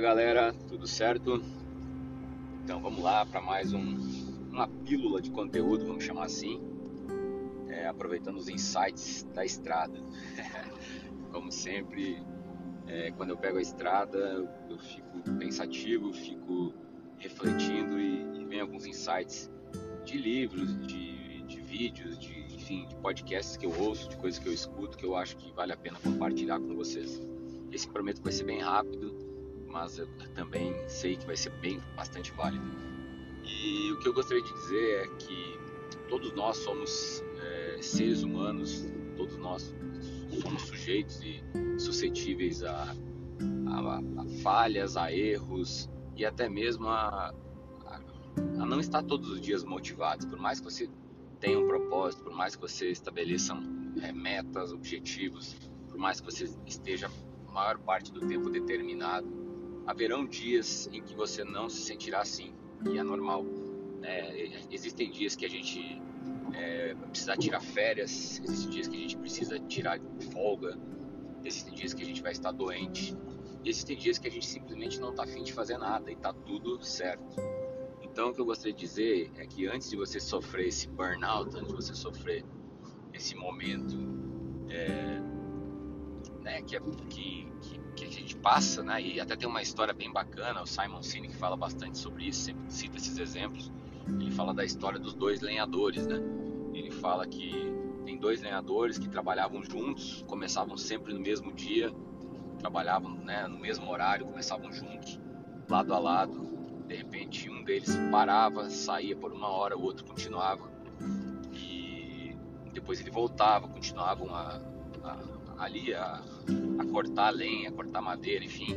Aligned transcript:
Galera, 0.00 0.54
tudo 0.66 0.86
certo? 0.86 1.42
Então 2.64 2.80
vamos 2.80 3.02
lá 3.02 3.26
para 3.26 3.38
mais 3.38 3.74
um, 3.74 3.98
uma 4.50 4.66
pílula 4.66 5.20
de 5.20 5.30
conteúdo, 5.30 5.84
vamos 5.86 6.02
chamar 6.02 6.24
assim, 6.24 6.58
é, 7.68 7.86
aproveitando 7.86 8.38
os 8.38 8.48
insights 8.48 9.24
da 9.34 9.44
estrada. 9.44 10.00
Como 11.30 11.52
sempre, 11.52 12.22
é, 12.86 13.10
quando 13.10 13.30
eu 13.30 13.36
pego 13.36 13.58
a 13.58 13.60
estrada, 13.60 14.18
eu 14.70 14.78
fico 14.78 15.20
pensativo, 15.38 16.14
fico 16.14 16.72
refletindo 17.18 18.00
e, 18.00 18.40
e 18.40 18.44
vem 18.46 18.60
alguns 18.60 18.86
insights 18.86 19.50
de 20.02 20.16
livros, 20.16 20.78
de, 20.86 21.42
de 21.42 21.60
vídeos, 21.60 22.18
de, 22.18 22.40
enfim, 22.54 22.86
de 22.88 22.96
podcasts 22.96 23.58
que 23.58 23.66
eu 23.66 23.78
ouço, 23.78 24.08
de 24.08 24.16
coisas 24.16 24.40
que 24.40 24.48
eu 24.48 24.54
escuto, 24.54 24.96
que 24.96 25.04
eu 25.04 25.14
acho 25.14 25.36
que 25.36 25.52
vale 25.52 25.74
a 25.74 25.76
pena 25.76 25.98
compartilhar 26.02 26.58
com 26.58 26.74
vocês. 26.74 27.20
Esse 27.70 27.86
prometo 27.86 28.22
vai 28.22 28.32
ser 28.32 28.44
bem 28.44 28.60
rápido, 28.60 29.29
mas 29.70 29.98
eu 29.98 30.06
também 30.34 30.74
sei 30.88 31.16
que 31.16 31.26
vai 31.26 31.36
ser 31.36 31.50
bem 31.60 31.80
bastante 31.96 32.32
válido. 32.32 32.64
E 33.44 33.92
o 33.92 33.98
que 34.00 34.08
eu 34.08 34.12
gostaria 34.12 34.42
de 34.42 34.52
dizer 34.52 35.04
é 35.04 35.08
que 35.16 35.58
todos 36.08 36.32
nós 36.32 36.56
somos 36.58 37.22
é, 37.38 37.78
seres 37.80 38.22
humanos, 38.22 38.86
todos 39.16 39.36
nós 39.36 39.74
somos 40.42 40.62
sujeitos 40.62 41.20
e 41.22 41.42
suscetíveis 41.78 42.62
a, 42.62 42.94
a, 43.66 43.98
a 43.98 44.24
falhas, 44.42 44.96
a 44.96 45.12
erros 45.12 45.88
e 46.16 46.24
até 46.24 46.48
mesmo 46.48 46.88
a, 46.88 47.34
a, 47.86 48.66
não 48.66 48.80
estar 48.80 49.02
todos 49.02 49.30
os 49.30 49.40
dias 49.40 49.64
motivados. 49.64 50.26
Por 50.26 50.38
mais 50.38 50.60
que 50.60 50.64
você 50.64 50.90
tenha 51.38 51.58
um 51.58 51.66
propósito, 51.66 52.24
por 52.24 52.32
mais 52.32 52.54
que 52.54 52.62
você 52.62 52.90
estabeleça 52.90 53.54
é, 54.02 54.12
metas, 54.12 54.72
objetivos, 54.72 55.56
por 55.88 55.98
mais 55.98 56.20
que 56.20 56.26
você 56.26 56.48
esteja 56.66 57.10
a 57.48 57.52
maior 57.52 57.78
parte 57.78 58.12
do 58.12 58.20
tempo 58.20 58.50
determinado, 58.50 59.39
haverão 59.90 60.24
dias 60.24 60.88
em 60.92 61.02
que 61.02 61.14
você 61.14 61.42
não 61.44 61.68
se 61.68 61.82
sentirá 61.82 62.20
assim 62.20 62.54
e 62.88 62.96
é 62.96 63.02
normal. 63.02 63.44
Né? 64.00 64.64
Existem 64.70 65.10
dias 65.10 65.34
que 65.34 65.44
a 65.44 65.48
gente 65.48 66.00
é, 66.54 66.94
precisa 66.94 67.36
tirar 67.36 67.60
férias, 67.60 68.40
existem 68.42 68.70
dias 68.70 68.88
que 68.88 68.96
a 68.96 69.00
gente 69.00 69.16
precisa 69.16 69.58
tirar 69.58 70.00
folga, 70.32 70.78
existem 71.44 71.74
dias 71.74 71.92
que 71.92 72.02
a 72.02 72.06
gente 72.06 72.22
vai 72.22 72.32
estar 72.32 72.52
doente, 72.52 73.16
existem 73.64 73.96
dias 73.96 74.18
que 74.18 74.28
a 74.28 74.30
gente 74.30 74.46
simplesmente 74.46 75.00
não 75.00 75.10
está 75.10 75.24
afim 75.24 75.42
de 75.42 75.52
fazer 75.52 75.76
nada 75.76 76.10
e 76.10 76.14
está 76.14 76.32
tudo 76.32 76.82
certo. 76.82 77.36
Então, 78.00 78.30
o 78.30 78.34
que 78.34 78.40
eu 78.40 78.44
gostaria 78.44 78.72
de 78.72 78.80
dizer 78.80 79.30
é 79.36 79.46
que 79.46 79.66
antes 79.66 79.90
de 79.90 79.96
você 79.96 80.18
sofrer 80.18 80.68
esse 80.68 80.88
burnout, 80.88 81.56
antes 81.56 81.68
de 81.68 81.74
você 81.74 81.94
sofrer 81.94 82.44
esse 83.12 83.34
momento 83.34 83.96
é, 84.68 85.20
né, 86.42 86.62
que, 86.62 86.76
é, 86.76 86.80
que, 87.08 87.48
que, 87.60 87.80
que, 87.96 88.04
a 88.04 88.10
gente 88.10 88.36
passa, 88.36 88.82
né, 88.82 89.00
e 89.00 89.20
até 89.20 89.36
tem 89.36 89.48
uma 89.48 89.62
história 89.62 89.92
bem 89.92 90.12
bacana, 90.12 90.62
o 90.62 90.66
Simon 90.66 91.02
Sinek 91.02 91.34
fala 91.36 91.56
bastante 91.56 91.98
sobre 91.98 92.24
isso, 92.24 92.40
sempre 92.44 92.64
cita 92.68 92.96
esses 92.96 93.18
exemplos. 93.18 93.70
Ele 94.06 94.30
fala 94.30 94.52
da 94.52 94.64
história 94.64 94.98
dos 94.98 95.14
dois 95.14 95.40
lenhadores, 95.40 96.06
né? 96.06 96.20
Ele 96.72 96.90
fala 96.90 97.26
que 97.26 97.52
tem 98.04 98.18
dois 98.18 98.42
lenhadores 98.42 98.98
que 98.98 99.08
trabalhavam 99.08 99.62
juntos, 99.62 100.24
começavam 100.26 100.76
sempre 100.76 101.12
no 101.12 101.20
mesmo 101.20 101.52
dia, 101.52 101.92
trabalhavam 102.58 103.12
né, 103.12 103.46
no 103.46 103.58
mesmo 103.58 103.90
horário, 103.90 104.26
começavam 104.26 104.72
juntos, 104.72 105.20
lado 105.68 105.94
a 105.94 105.98
lado. 105.98 106.50
De 106.86 106.96
repente, 106.96 107.48
um 107.48 107.62
deles 107.62 107.96
parava, 108.10 108.68
saía 108.68 109.14
por 109.14 109.32
uma 109.32 109.48
hora, 109.48 109.76
o 109.76 109.82
outro 109.82 110.04
continuava. 110.04 110.68
E 111.52 112.36
depois 112.72 113.00
ele 113.00 113.10
voltava, 113.10 113.68
continuavam 113.68 114.34
a, 114.34 114.60
a 115.04 115.16
ali 115.60 115.94
a, 115.94 116.22
a 116.78 116.84
cortar 116.86 117.30
lenha, 117.30 117.68
a 117.68 117.72
cortar 117.72 118.00
madeira, 118.00 118.44
enfim. 118.44 118.74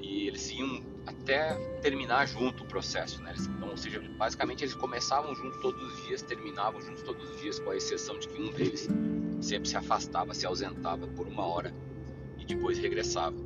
E 0.00 0.28
eles 0.28 0.50
iam 0.50 0.82
até 1.06 1.54
terminar 1.80 2.26
junto 2.26 2.62
o 2.62 2.66
processo, 2.66 3.20
né? 3.22 3.34
Então, 3.56 3.70
ou 3.70 3.76
seja, 3.76 4.00
basicamente 4.16 4.62
eles 4.62 4.74
começavam 4.74 5.34
juntos 5.34 5.60
todos 5.60 5.82
os 5.82 6.06
dias, 6.06 6.22
terminavam 6.22 6.80
juntos 6.80 7.02
todos 7.02 7.28
os 7.30 7.40
dias, 7.40 7.58
com 7.58 7.70
a 7.70 7.76
exceção 7.76 8.18
de 8.18 8.28
que 8.28 8.40
um 8.40 8.52
deles 8.52 8.88
sempre 9.40 9.68
se 9.68 9.76
afastava, 9.76 10.34
se 10.34 10.46
ausentava 10.46 11.06
por 11.08 11.26
uma 11.26 11.44
hora 11.44 11.74
e 12.38 12.44
depois 12.44 12.78
regressava. 12.78 13.36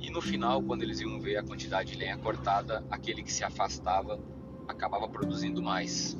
E 0.00 0.10
no 0.10 0.20
final, 0.20 0.62
quando 0.62 0.82
eles 0.82 1.00
iam 1.00 1.20
ver 1.20 1.36
a 1.36 1.42
quantidade 1.42 1.92
de 1.92 1.98
lenha 1.98 2.18
cortada, 2.18 2.84
aquele 2.90 3.22
que 3.22 3.32
se 3.32 3.44
afastava 3.44 4.20
acabava 4.66 5.08
produzindo 5.08 5.62
mais. 5.62 6.16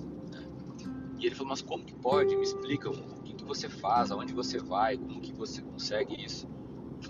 E 1.22 1.26
ele 1.26 1.36
falou: 1.36 1.50
Mas 1.50 1.62
como 1.62 1.84
que 1.84 1.94
pode? 1.94 2.34
Me 2.34 2.42
explica 2.42 2.90
que 2.90 3.44
você 3.44 3.68
faz, 3.68 4.10
aonde 4.10 4.34
você 4.34 4.58
vai, 4.58 4.98
como 4.98 5.20
que 5.20 5.32
você 5.32 5.62
consegue 5.62 6.20
isso. 6.22 6.48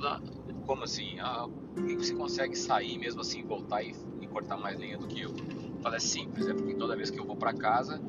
Ah, 0.03 0.21
como 0.67 0.84
assim? 0.84 1.19
Ah, 1.19 1.49
por 1.75 1.87
que 1.87 1.97
você 1.97 2.15
consegue 2.15 2.55
sair 2.55 2.99
mesmo 2.99 3.22
assim, 3.22 3.43
voltar 3.43 3.83
e, 3.83 3.95
e 4.21 4.27
cortar 4.27 4.59
mais 4.59 4.78
lenha 4.78 4.99
do 4.99 5.06
que 5.06 5.22
eu? 5.22 5.31
Eu 5.31 5.81
falei, 5.81 5.97
é 5.97 6.01
simples, 6.01 6.47
é 6.47 6.53
porque 6.53 6.75
toda 6.75 6.95
vez 6.95 7.11
que 7.11 7.19
eu 7.19 7.25
vou 7.25 7.37
para 7.37 7.55
casa, 7.55 8.01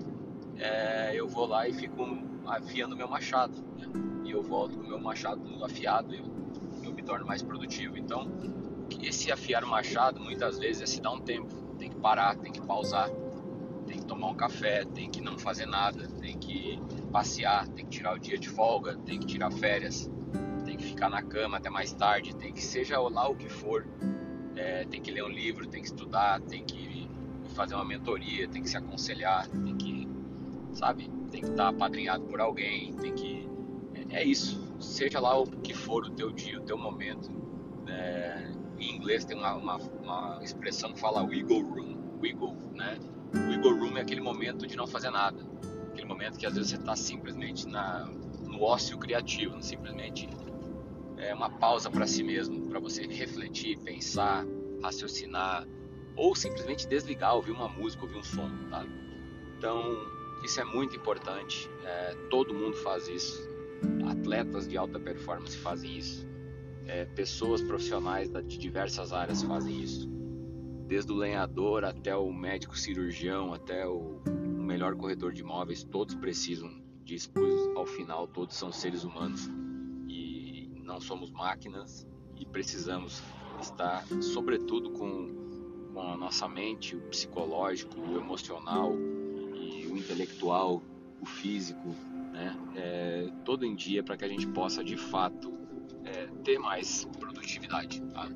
é, 0.57 1.13
eu 1.15 1.27
vou 1.27 1.45
lá 1.45 1.67
e 1.67 1.73
fico 1.73 2.05
afiando 2.45 2.97
meu 2.97 3.07
machado. 3.07 3.53
Né? 3.77 3.87
E 4.25 4.31
eu 4.31 4.43
volto 4.43 4.77
com 4.77 4.83
o 4.83 4.87
meu 4.87 4.99
machado 4.99 5.41
afiado 5.63 6.13
eu, 6.13 6.25
eu 6.83 6.93
me 6.93 7.01
torno 7.01 7.25
mais 7.25 7.41
produtivo. 7.41 7.97
Então, 7.97 8.27
esse 9.01 9.31
afiar 9.31 9.63
o 9.63 9.67
machado 9.67 10.19
muitas 10.19 10.59
vezes 10.59 10.81
é 10.81 10.85
se 10.85 11.01
dar 11.01 11.11
um 11.11 11.21
tempo. 11.21 11.55
Tem 11.77 11.89
que 11.89 11.95
parar, 11.95 12.35
tem 12.35 12.51
que 12.51 12.61
pausar, 12.61 13.09
tem 13.93 14.01
que 14.01 14.07
tomar 14.07 14.29
um 14.29 14.35
café, 14.35 14.83
tem 14.85 15.07
que 15.07 15.21
não 15.21 15.37
fazer 15.37 15.67
nada, 15.67 16.07
tem 16.19 16.35
que 16.39 16.81
passear, 17.11 17.67
tem 17.67 17.85
que 17.85 17.91
tirar 17.91 18.15
o 18.15 18.19
dia 18.19 18.39
de 18.39 18.49
folga, 18.49 18.97
tem 19.05 19.19
que 19.19 19.27
tirar 19.27 19.51
férias, 19.51 20.09
tem 20.65 20.75
que 20.75 20.83
ficar 20.83 21.09
na 21.09 21.21
cama 21.21 21.57
até 21.57 21.69
mais 21.69 21.93
tarde, 21.93 22.35
tem 22.35 22.51
que 22.51 22.61
seja 22.61 22.99
lá 22.99 23.29
o 23.29 23.35
que 23.35 23.47
for, 23.47 23.85
é, 24.55 24.83
tem 24.85 24.99
que 24.99 25.11
ler 25.11 25.23
um 25.23 25.29
livro, 25.29 25.67
tem 25.67 25.79
que 25.79 25.87
estudar, 25.87 26.41
tem 26.41 26.63
que 26.63 27.07
fazer 27.49 27.75
uma 27.75 27.85
mentoria, 27.85 28.47
tem 28.47 28.63
que 28.63 28.69
se 28.69 28.75
aconselhar, 28.75 29.47
tem 29.47 29.77
que, 29.77 30.07
sabe, 30.71 31.11
tem 31.29 31.41
que 31.41 31.49
estar 31.49 31.67
apadrinhado 31.67 32.23
por 32.25 32.41
alguém, 32.41 32.95
tem 32.95 33.13
que, 33.13 33.47
é, 34.09 34.21
é 34.21 34.23
isso, 34.23 34.59
seja 34.79 35.19
lá 35.19 35.39
o 35.39 35.45
que 35.45 35.75
for 35.75 36.03
o 36.03 36.09
teu 36.09 36.31
dia, 36.31 36.59
o 36.59 36.63
teu 36.63 36.79
momento. 36.79 37.29
É, 37.85 38.49
em 38.79 38.95
inglês 38.95 39.23
tem 39.23 39.37
uma, 39.37 39.53
uma, 39.53 39.77
uma 39.77 40.39
expressão 40.41 40.93
que 40.93 40.99
fala 40.99 41.21
wiggle 41.21 41.61
room, 41.61 41.95
wiggle, 42.19 42.57
né? 42.73 42.97
Wiggle 43.63 43.79
room 43.79 43.97
é 43.97 44.01
aquele 44.01 44.21
momento 44.21 44.67
de 44.67 44.75
não 44.75 44.85
fazer 44.85 45.09
nada 45.09 45.53
aquele 45.93 46.07
momento 46.07 46.37
que 46.37 46.45
às 46.45 46.53
vezes 46.53 46.71
você 46.71 46.75
está 46.75 46.95
simplesmente 46.95 47.67
na, 47.67 48.05
no 48.45 48.61
ócio 48.61 48.97
criativo, 48.97 49.61
simplesmente 49.61 50.27
é 51.17 51.33
uma 51.33 51.49
pausa 51.49 51.89
para 51.89 52.05
si 52.05 52.23
mesmo, 52.23 52.67
para 52.67 52.79
você 52.79 53.05
refletir, 53.07 53.77
pensar, 53.79 54.45
raciocinar, 54.81 55.65
ou 56.15 56.35
simplesmente 56.35 56.87
desligar, 56.87 57.35
ouvir 57.35 57.51
uma 57.51 57.69
música, 57.69 58.03
ouvir 58.03 58.17
um 58.17 58.23
som, 58.23 58.49
tá? 58.69 58.85
Então, 59.57 59.95
isso 60.43 60.59
é 60.59 60.65
muito 60.65 60.95
importante, 60.97 61.69
é, 61.85 62.15
todo 62.29 62.53
mundo 62.53 62.75
faz 62.77 63.07
isso, 63.07 63.47
atletas 64.09 64.67
de 64.67 64.77
alta 64.77 64.99
performance 64.99 65.55
fazem 65.57 65.97
isso, 65.97 66.27
é, 66.87 67.05
pessoas 67.05 67.61
profissionais 67.61 68.29
de 68.29 68.57
diversas 68.57 69.13
áreas 69.13 69.41
fazem 69.43 69.81
isso, 69.81 70.09
desde 70.87 71.11
o 71.11 71.15
lenhador 71.15 71.83
até 71.83 72.15
o 72.15 72.31
médico 72.31 72.77
cirurgião, 72.77 73.53
até 73.53 73.87
o 73.87 74.21
melhor 74.27 74.95
corretor 74.95 75.33
de 75.33 75.41
imóveis, 75.41 75.83
todos 75.83 76.15
precisam 76.15 76.69
disso, 77.03 77.29
pois 77.33 77.75
ao 77.75 77.85
final 77.85 78.27
todos 78.27 78.55
são 78.55 78.71
seres 78.71 79.03
humanos 79.03 79.49
e 80.07 80.71
não 80.83 80.99
somos 80.99 81.31
máquinas 81.31 82.07
e 82.37 82.45
precisamos 82.45 83.21
estar, 83.61 84.05
sobretudo, 84.21 84.91
com, 84.91 85.91
com 85.93 86.01
a 86.01 86.17
nossa 86.17 86.47
mente, 86.47 86.95
o 86.95 87.01
psicológico, 87.01 87.99
o 87.99 88.17
emocional 88.17 88.93
e 89.55 89.87
o 89.87 89.97
intelectual, 89.97 90.81
o 91.21 91.25
físico, 91.25 91.95
né? 92.31 92.57
É, 92.75 93.31
todo 93.45 93.65
em 93.65 93.75
dia 93.75 94.03
para 94.03 94.17
que 94.17 94.25
a 94.25 94.27
gente 94.27 94.47
possa 94.47 94.83
de 94.83 94.97
fato 94.97 95.53
é, 96.03 96.27
ter 96.43 96.57
mais 96.57 97.05
produtividade. 97.19 98.01
Tá? 98.13 98.27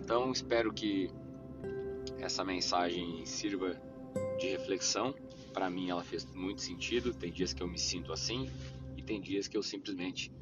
Então 0.00 0.32
espero 0.32 0.72
que 0.72 1.10
essa 2.22 2.44
mensagem 2.44 3.26
sirva 3.26 3.76
de 4.38 4.48
reflexão 4.48 5.14
para 5.52 5.68
mim 5.68 5.90
ela 5.90 6.02
fez 6.02 6.24
muito 6.34 6.62
sentido. 6.62 7.12
Tem 7.12 7.30
dias 7.30 7.52
que 7.52 7.62
eu 7.62 7.68
me 7.68 7.78
sinto 7.78 8.12
assim 8.12 8.50
e 8.96 9.02
tem 9.02 9.20
dias 9.20 9.46
que 9.46 9.56
eu 9.56 9.62
simplesmente 9.62 10.32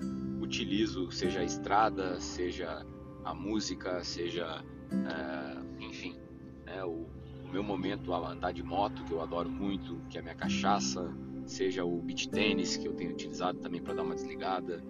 utilizo, 0.40 1.10
seja 1.10 1.40
a 1.40 1.44
estrada, 1.44 2.20
seja 2.20 2.86
a 3.24 3.34
música, 3.34 4.02
seja, 4.02 4.62
uh, 4.62 5.82
enfim, 5.82 6.16
né, 6.64 6.84
o, 6.84 7.06
o, 7.44 7.48
meu 7.50 7.62
momento 7.62 8.12
a 8.14 8.30
andar 8.30 8.52
de 8.52 8.62
moto, 8.62 9.04
que 9.04 9.12
eu 9.12 9.20
adoro 9.20 9.50
muito, 9.50 10.00
que 10.08 10.16
é 10.16 10.20
a 10.20 10.22
minha 10.22 10.34
cachaça, 10.34 11.12
seja 11.44 11.84
o 11.84 12.00
beach 12.00 12.28
tênis, 12.28 12.76
que 12.76 12.86
eu 12.86 12.94
tenho 12.94 13.10
utilizado 13.10 13.58
também 13.58 13.82
para 13.82 13.94
dar 13.94 14.02
uma 14.02 14.14
desligada, 14.14 14.82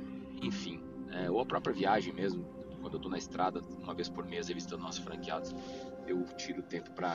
enfim, 0.43 0.81
é, 1.11 1.31
ou 1.31 1.41
a 1.41 1.47
própria 1.47 1.75
viagem 1.75 2.13
mesmo, 2.13 2.45
quando 2.81 2.95
eu 2.95 2.99
estou 2.99 3.11
na 3.11 3.19
estrada, 3.19 3.61
uma 3.83 3.95
vez 3.95 4.09
por 4.09 4.25
mês, 4.25 4.49
revistando 4.49 4.83
nossos 4.83 5.03
franqueados, 5.03 5.55
eu 6.07 6.25
tiro 6.37 6.63
tempo 6.63 6.91
para 6.93 7.15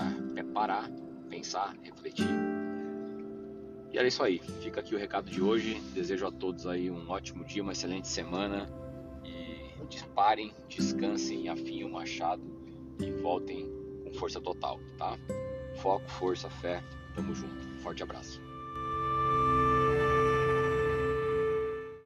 parar, 0.53 0.89
pensar, 1.29 1.75
refletir 1.81 2.27
e 3.95 3.97
era 3.97 4.09
isso 4.09 4.21
aí. 4.21 4.39
Fica 4.61 4.81
aqui 4.81 4.93
o 4.93 4.97
recado 4.97 5.31
de 5.31 5.41
hoje. 5.41 5.79
Desejo 5.93 6.27
a 6.27 6.31
todos 6.31 6.67
aí 6.67 6.91
um 6.91 7.09
ótimo 7.09 7.45
dia, 7.45 7.63
uma 7.63 7.71
excelente 7.71 8.09
semana. 8.09 8.69
E 9.23 9.71
disparem, 9.87 10.53
descansem, 10.67 11.47
afiem 11.47 11.85
o 11.85 11.89
machado 11.89 12.43
e 12.99 13.09
voltem 13.21 13.71
com 14.03 14.13
força 14.13 14.41
total, 14.41 14.81
tá? 14.97 15.17
Foco, 15.77 16.09
força, 16.09 16.49
fé, 16.49 16.83
tamo 17.15 17.33
junto. 17.33 17.65
Forte 17.79 18.03
abraço. 18.03 18.44